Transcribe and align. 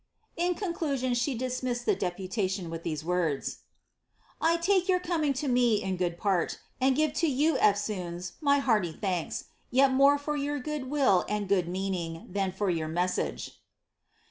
'"In 0.35 0.55
conclusion, 0.55 1.13
she 1.13 1.35
dismissed 1.35 1.85
the 1.85 1.93
deputation 1.95 2.71
with 2.71 2.81
these 2.81 3.05
words:—" 3.05 3.59
I 4.41 4.57
take 4.57 4.89
your 4.89 4.99
coming 4.99 5.31
to 5.33 5.47
me 5.47 5.83
in 5.83 5.95
good 5.95 6.17
part, 6.17 6.57
and 6.81 6.95
give 6.95 7.13
to 7.13 7.27
you 7.27 7.53
eOsoons 7.57 8.31
my 8.41 8.57
hearty 8.57 8.93
thanks, 8.93 9.43
yet 9.69 9.91
more 9.93 10.17
for 10.17 10.35
your 10.35 10.57
good 10.57 10.89
will 10.89 11.23
and 11.29 11.47
good 11.47 11.67
meaning 11.67 12.25
than 12.31 12.51
for 12.51 12.71
your 12.71 12.87
message." 12.87 13.59